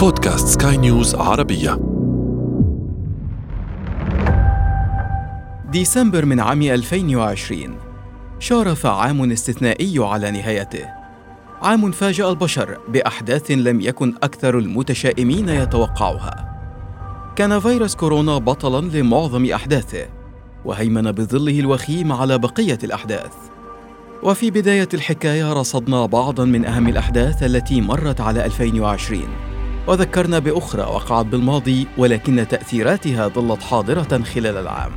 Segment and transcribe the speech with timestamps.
[0.00, 1.80] بودكاست سكاي نيوز عربية.
[5.70, 7.76] ديسمبر من عام 2020
[8.38, 10.84] شارف عام استثنائي على نهايته.
[11.62, 16.60] عام فاجأ البشر بأحداث لم يكن أكثر المتشائمين يتوقعها
[17.36, 20.06] كان فيروس كورونا بطلاً لمعظم أحداثه
[20.64, 23.32] وهيمن بظله الوخيم على بقية الأحداث.
[24.22, 29.49] وفي بداية الحكاية رصدنا بعضا من أهم الأحداث التي مرت على 2020
[29.90, 34.92] وذكرنا بأخرى وقعت بالماضي ولكن تأثيراتها ظلت حاضرة خلال العام.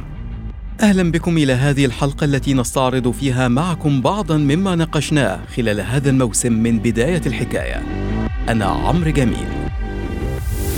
[0.82, 6.54] أهلا بكم إلى هذه الحلقة التي نستعرض فيها معكم بعضا مما ناقشناه خلال هذا الموسم
[6.54, 7.84] من بداية الحكاية.
[8.50, 9.48] أنا عمرو جميل.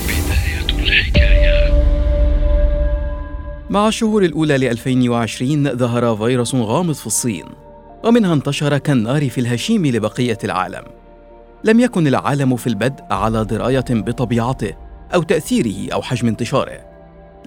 [0.07, 1.83] بداية الحكاية
[3.69, 7.45] مع الشهور الأولى ل 2020 ظهر فيروس غامض في الصين
[8.03, 11.04] ومنها انتشر كالنار في الهشيم لبقية العالم.
[11.65, 14.73] لم يكن العالم في البدء على دراية بطبيعته
[15.13, 16.79] أو تأثيره أو حجم انتشاره.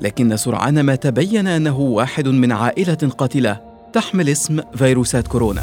[0.00, 3.60] لكن سرعان ما تبين أنه واحد من عائلة قاتلة
[3.92, 5.62] تحمل اسم فيروسات كورونا.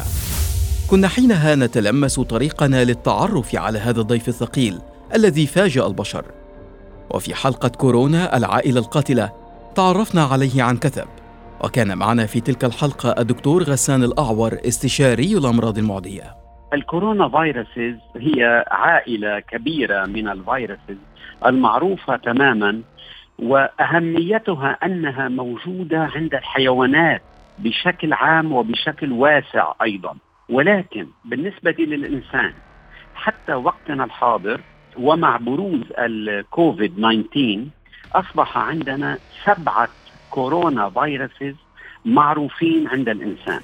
[0.87, 4.79] كنا حينها نتلمس طريقنا للتعرف على هذا الضيف الثقيل
[5.15, 6.25] الذي فاجأ البشر.
[7.11, 9.31] وفي حلقة كورونا العائلة القاتلة
[9.75, 11.07] تعرفنا عليه عن كثب.
[11.63, 16.44] وكان معنا في تلك الحلقة الدكتور غسان الأعور استشاري الأمراض المعدية.
[16.75, 20.97] ال coronaviruses هي عائلة كبيرة من ال viruses
[21.45, 22.81] المعروفة تماما
[23.39, 27.21] وأهميتها أنها موجودة عند الحيوانات
[27.59, 30.15] بشكل عام وبشكل واسع أيضا.
[30.49, 32.53] ولكن بالنسبة للإنسان
[33.15, 34.61] حتى وقتنا الحاضر
[34.97, 37.65] ومع بروز الكوفيد 19
[38.15, 39.89] أصبح عندنا سبعة
[40.29, 41.55] coronaviruses
[42.05, 43.61] معروفين عند الإنسان.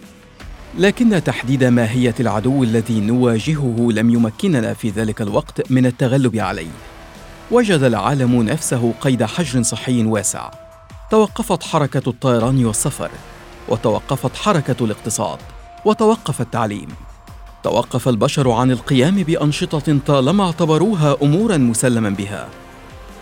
[0.77, 6.72] لكن تحديد ماهية العدو الذي نواجهه لم يمكننا في ذلك الوقت من التغلب عليه.
[7.52, 10.52] وجد العالم نفسه قيد حجر صحي واسع.
[11.11, 13.11] توقفت حركة الطيران والسفر
[13.69, 15.40] وتوقفت حركة الاقتصاد
[15.85, 16.88] وتوقف التعليم.
[17.63, 22.47] توقف البشر عن القيام بأنشطة طالما اعتبروها أمورا مسلما بها.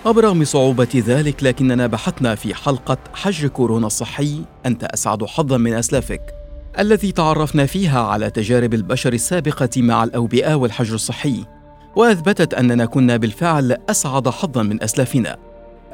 [0.05, 4.41] وبرغم صعوبة ذلك لكننا بحثنا في حلقة حجر كورونا الصحي.
[4.65, 6.38] أنت أسعد حظا من أسلافك.
[6.79, 11.45] التي تعرفنا فيها على تجارب البشر السابقة مع الأوبئة والحجر الصحي
[11.95, 15.37] وأثبتت أننا كنا بالفعل أسعد حظا من أسلافنا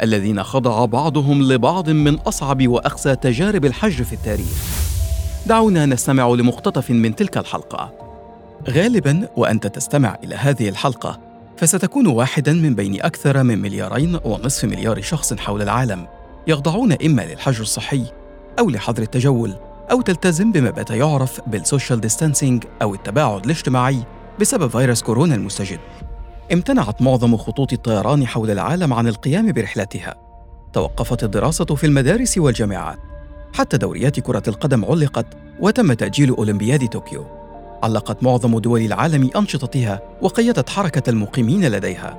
[0.03, 4.85] الذين خضع بعضهم لبعض من أصعب وأقسى تجارب الحجر في التاريخ.
[5.45, 7.93] دعونا نستمع لمقتطف من تلك الحلقة.
[8.69, 11.19] غالبا وأنت تستمع إلى هذه الحلقة
[11.57, 16.07] فستكون واحدا من بين أكثر من مليارين ونصف مليار شخص حول العالم
[16.47, 18.03] يخضعون إما للحجر الصحي
[18.59, 19.55] أو لحظر التجول
[19.91, 24.03] أو تلتزم بما بات يعرف بال social distancing أو التباعد الاجتماعي
[24.39, 25.79] بسبب فيروس كورونا المستجد.
[26.53, 30.15] امتنعت معظم خطوط الطيران حول العالم عن القيام برحلتها.
[30.73, 32.99] توقفت الدراسة في المدارس والجامعات.
[33.53, 35.25] حتى دوريات كرة القدم علقت
[35.59, 37.25] وتم تأجيل أولمبياد طوكيو.
[37.83, 42.17] علقت معظم دول العالم أنشطتها وقيدت حركة المقيمين لديها.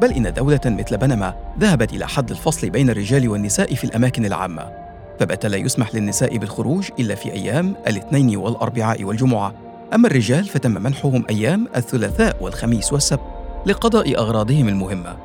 [0.00, 4.83] بل إن دولة مثل بنما ذهبت إلى حد الفصل بين الرجال والنساء في الأماكن العامة.
[5.20, 9.54] فبات لا يسمح للنساء بالخروج إلا في أيام الاثنين والأربعاء والجمعة.
[9.94, 13.20] أما الرجال فتم منحهم أيام الثلاثاء والخميس والسبت
[13.66, 15.16] لقضاء أغراضهم المهمة.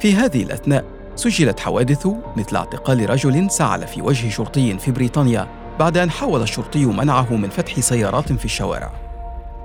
[0.00, 0.84] في هذه الأثناء
[1.16, 5.48] سجلت حوادث مثل اعتقال رجل سعل في وجه شرطي في بريطانيا
[5.78, 8.92] بعد أن حاول الشرطي منعه من فتح سيارات في الشوارع.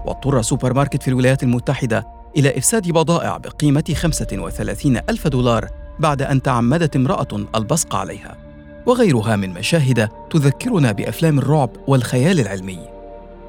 [0.06, 6.42] واضطر سوبر ماركت في الولايات المتحدة إلى إفساد بضائع بقيمة 35 ألف دولار بعد أن
[6.42, 8.45] تعمدت امرأة البصق عليها.
[8.86, 12.80] وغيرها من مشاهد تذكرنا بأفلام الرعب والخيال العلمي.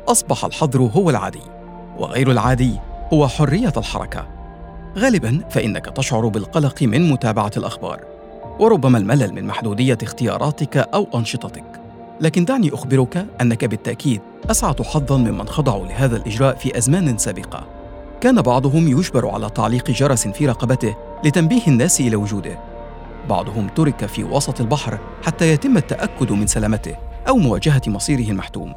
[0.09, 1.43] أصبح الحظر هو العادي
[1.99, 2.79] وغير العادي
[3.13, 4.27] هو حرية الحركة.
[4.99, 8.01] غالبا فإنك تشعر بالقلق من متابعة الأخبار
[8.59, 11.65] وربما الملل من محدودية اختياراتك أو أنشطتك.
[12.21, 14.21] لكن دعني أخبرك أنك بالتأكيد
[14.51, 17.67] اسعد حظا ممن خضعوا لهذا الإجراء في أزمان سابقة.
[18.21, 22.76] كان بعضهم يجبر على تعليق جرس في رقبته لتنبيه الناس إلى وجوده.
[23.29, 26.97] بعضهم ترك في وسط البحر حتى يتم التأكد من سلامته
[27.29, 28.75] أو مواجهة مصيره المحتوم.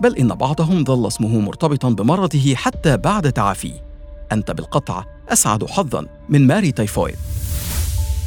[0.00, 3.84] بل إن بعضهم ظل اسمه مرتبطا بمرضه حتى بعد تعافيه.
[4.32, 7.16] أنت بالقطع أسعد حظا من ماري تايفويد.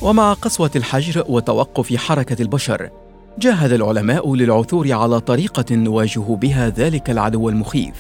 [0.02, 2.90] ومع قسوة الحجر وتوقف حركة البشر
[3.40, 7.96] جاهد العلماء للعثور على طريقة نواجه بها ذلك العدو المخيف.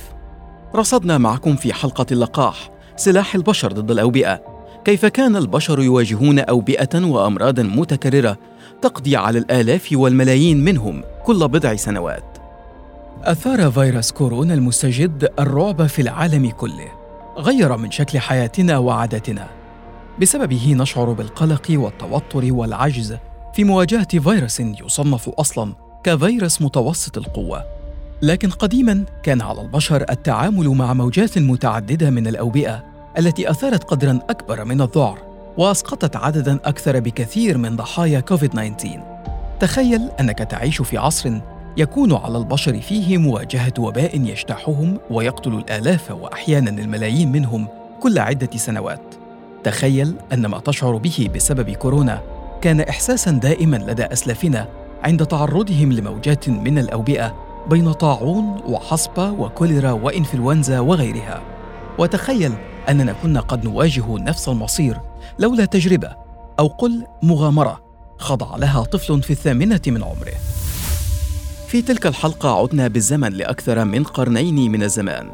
[0.76, 4.55] رصدنا معكم في حلقة اللقاح سلاح البشر ضد الأوبئة.
[4.86, 8.38] كيف كان البشر يواجهون أوبئة وأمراضا متكررة
[8.82, 12.38] تقضي على الآلاف والملايين منهم كل بضع سنوات.
[13.24, 16.92] أثار فيروس كورونا المستجد الرعب في العالم كله،
[17.38, 19.48] غير من شكل حياتنا وعاداتنا.
[20.22, 23.18] بسببه نشعر بالقلق والتوتر والعجز
[23.54, 25.74] في مواجهة فيروس يصنف أصلا
[26.04, 27.64] كفيروس متوسط القوة
[28.22, 34.66] لكن قديما كان على البشر التعامل مع موجات متعددة من الأوبئة التي أثارت قدرا أكبر
[34.66, 35.18] من الذعر
[35.58, 39.16] وأسقطت عددا أكثر بكثير من ضحايا كوفيد 19
[39.60, 41.32] تخيل أنك تعيش في عصر
[41.78, 47.68] يكون على البشر فيه مواجهة وباء يجتاحهم ويقتل الآلاف واحيانا الملايين منهم
[48.00, 49.02] كل عدة سنوات.
[49.64, 52.22] تخيل أن ما تشعر به بسبب كورونا
[52.62, 54.68] كان احساسا دائما لدى أسلافنا
[55.04, 57.36] عند تعرضهم لموجات من الأوبئة
[57.70, 61.42] بين طاعون وحصبة وكوليرا وإنفلونزا وغيرها.
[61.98, 62.54] وتخيل
[62.90, 64.98] أننا كنا قد نواجه نفس المصير
[65.40, 66.16] لولا تجربة
[66.60, 67.82] أو قل مغامرة
[68.18, 70.34] خضع لها طفل في الثامنة من عمره.
[71.68, 75.32] في تلك الحلقة عدنا بالزمن لأكثر من قرنين من الزمان.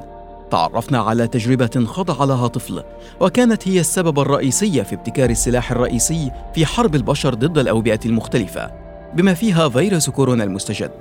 [0.51, 2.83] تعرفنا على تجربة خضع لها طفل
[3.19, 8.71] وكانت هي السبب الرئيسي في ابتكار السلاح الرئيسي في حرب البشر ضد الأوبئة المختلفة
[9.13, 10.91] بما فيها فيروس كورونا المستجد.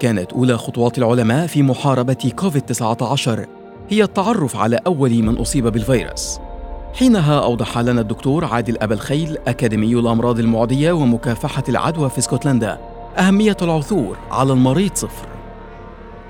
[0.00, 3.46] كانت أولى خطوات العلماء في محاربة كوفيد 19
[3.92, 6.40] هي التعرف على أول من أصيب بالفيروس.
[6.98, 12.78] حينها أوضح لنا الدكتور عادل أبا الخيل أكاديمي الأمراض المعدية ومكافحة العدوى في اسكتلندا
[13.18, 15.28] أهمية العثور على المريض صفر.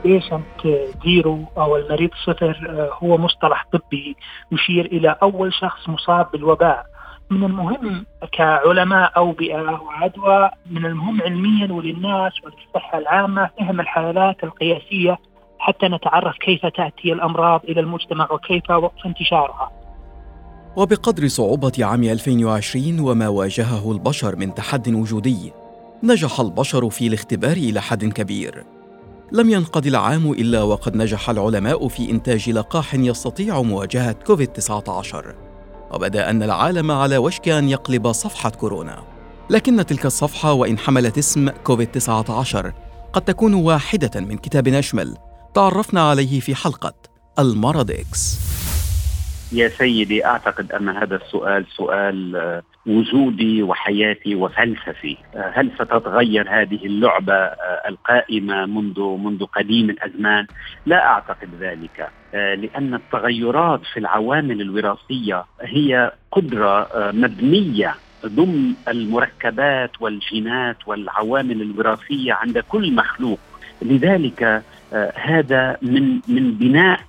[0.04, 4.16] patient zero أو المريض صفر آه، هو مصطلح طبي
[4.52, 6.86] يشير إلى أول شخص مصاب بالوباء.
[7.30, 15.18] من المهم كعلماء أوبئة وعدوى من المهم علميا وللناس وللصحة العامة فهم الحالات القياسية
[15.60, 19.70] حتى نتعرف كيف تأتي الأمراض إلى المجتمع وكيف وقف انتشارها.
[20.76, 25.52] وبقدر صعوبة عام 2020 وما واجهه البشر من تحد وجودي،
[26.02, 28.64] نجح البشر في الاختبار إلى حد كبير.
[29.32, 35.14] لم ينقضي العام إلا وقد نجح العلماء في إنتاج لقاح يستطيع مواجهة كوفيد-19
[35.94, 39.02] وبدأ أن العالم على وشك أن يقلب صفحة كورونا
[39.50, 42.66] لكن تلك الصفحة وإن حملت اسم كوفيد-19
[43.12, 45.16] قد تكون واحدة من كتاب أشمل
[45.54, 46.94] تعرفنا عليه في حلقة
[47.38, 48.50] المرض إكس.
[49.52, 56.86] يا سيدي أعتقد أن هذا السؤال سؤال آه، وجودي وحياتي وفلسفي، آه، هل ستتغير هذه
[56.86, 60.46] اللعبة آه، القائمة منذ منذ قديم الأزمان؟
[60.86, 67.94] لا أعتقد ذلك، لأن التغيرات في العوامل الوراثية هي قدرة مبنية
[68.26, 73.38] ضمن المركبات والجينات والعوامل الوراثية عند كل مخلوق،
[73.82, 74.62] لذلك
[75.14, 77.00] هذا من من بناء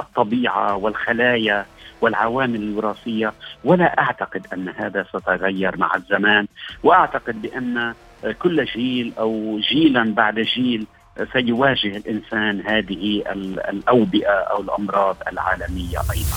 [0.00, 1.66] الطبيعة والخلايا
[2.00, 3.32] والعوامل الوراثية
[3.64, 6.46] ولا أعتقد أن هذا سيتغير مع الزمان
[6.82, 7.94] وأعتقد بأن
[8.38, 10.86] كل جيل أو جيلا بعد جيل
[11.32, 13.22] سيواجه الإنسان هذه
[13.70, 16.36] الأوبئة أو الأمراض العالمية أيضا.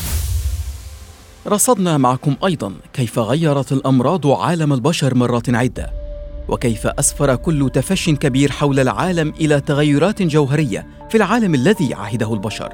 [1.48, 6.03] رصدنا معكم أيضا كيف غيرت الأمراض عالم البشر مرات عدة
[6.48, 12.74] وكيف أسفر كل تفش كبير حول العالم إلى تغيرات جوهرية في العالم الذي عهده البشر.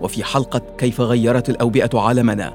[0.00, 2.52] وفي حلقة كيف غيرت الأوبئة عالمنا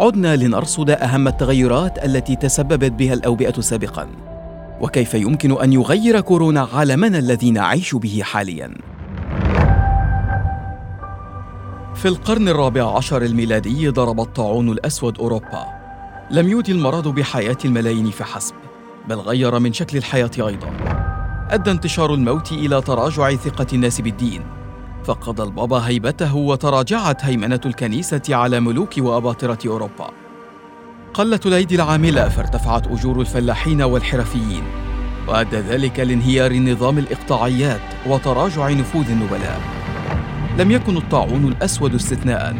[0.00, 4.08] عدنا لنرصد أهم التغيرات التي تسببت بها الأوبئة سابقا.
[4.80, 8.74] وكيف يمكن أن يغير كورونا عالمنا الذي نعيش به حاليا؟
[11.94, 15.66] في القرن الرابع عشر الميلادي ضرب الطاعون الأسود أوروبا.
[16.30, 18.54] لم يودي المرض بحياة الملايين فحسب.
[19.08, 20.70] بل غير من شكل الحياة أيضا.
[21.50, 24.42] أدى انتشار الموت إلى تراجع ثقة الناس بالدين.
[25.04, 30.10] فقد البابا هيبته وتراجعت هيمنة الكنيسة على ملوك وأباطرة أوروبا.
[31.14, 34.62] قلت الأيدي العاملة فارتفعت أجور الفلاحين والحرفيين.
[35.28, 39.60] وأدى ذلك لانهيار نظام الإقطاعيات وتراجع نفوذ النبلاء.
[40.58, 42.56] لم يكن الطاعون الأسود استثناء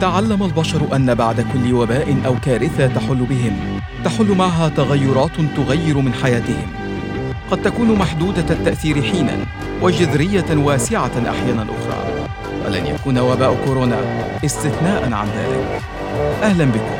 [0.00, 3.80] تعلم البشر أن بعد كل وباء أو كارثة تحل بهم.
[4.04, 6.66] تحل معها تغيرات تغير من حياتهم.
[7.50, 9.36] قد تكون محدودة التأثير حينا
[9.82, 12.26] وجذرية واسعة أحيانا أخرى.
[12.66, 13.96] ولن يكون وباء كورونا
[14.44, 15.82] استثناء عن ذلك.
[16.42, 16.96] أهلا بكم.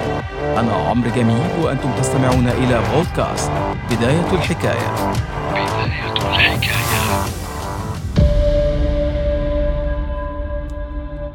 [0.58, 3.50] أنا عمرو جميل وأنتم تستمعون إلى بودكاست
[3.90, 5.12] بداية الحكاية.
[5.50, 7.45] بداية الحكاية.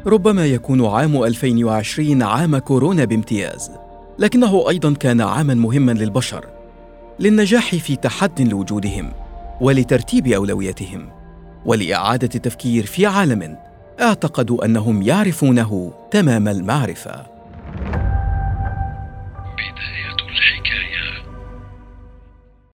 [0.06, 3.70] ربما يكون عام 2020 عام كورونا بامتياز
[4.18, 6.46] لكنه أيضا كان عاما مهما للبشر
[7.20, 9.12] للنجاح في تحد لوجودهم
[9.60, 11.08] ولترتيب أولوياتهم
[11.66, 13.56] ولإعادة التفكير في عالم
[14.00, 17.31] اعتقدوا أنهم يعرفونه تمام المعرفة.